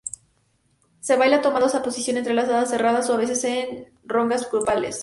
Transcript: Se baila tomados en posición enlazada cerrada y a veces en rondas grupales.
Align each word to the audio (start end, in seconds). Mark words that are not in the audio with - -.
Se 0.99 1.15
baila 1.15 1.43
tomados 1.43 1.75
en 1.75 1.83
posición 1.83 2.17
enlazada 2.17 2.65
cerrada 2.65 3.05
y 3.07 3.11
a 3.11 3.17
veces 3.17 3.43
en 3.43 3.93
rondas 4.03 4.49
grupales. 4.51 4.99